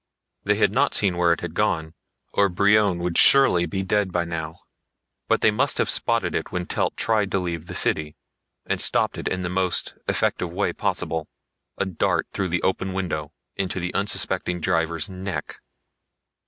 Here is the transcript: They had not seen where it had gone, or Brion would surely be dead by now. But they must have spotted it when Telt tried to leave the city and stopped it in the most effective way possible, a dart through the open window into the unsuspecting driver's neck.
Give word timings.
They 0.45 0.55
had 0.55 0.71
not 0.71 0.95
seen 0.95 1.15
where 1.15 1.31
it 1.31 1.41
had 1.41 1.53
gone, 1.53 1.93
or 2.33 2.49
Brion 2.49 2.97
would 2.97 3.19
surely 3.19 3.67
be 3.67 3.83
dead 3.83 4.11
by 4.11 4.25
now. 4.25 4.61
But 5.27 5.41
they 5.41 5.51
must 5.51 5.77
have 5.77 5.91
spotted 5.91 6.33
it 6.33 6.51
when 6.51 6.65
Telt 6.65 6.97
tried 6.97 7.29
to 7.29 7.37
leave 7.39 7.67
the 7.67 7.75
city 7.75 8.15
and 8.65 8.81
stopped 8.81 9.19
it 9.19 9.27
in 9.27 9.43
the 9.43 9.47
most 9.47 9.93
effective 10.07 10.51
way 10.51 10.73
possible, 10.73 11.27
a 11.77 11.85
dart 11.85 12.25
through 12.33 12.47
the 12.49 12.63
open 12.63 12.93
window 12.93 13.31
into 13.55 13.79
the 13.79 13.93
unsuspecting 13.93 14.59
driver's 14.59 15.07
neck. 15.07 15.59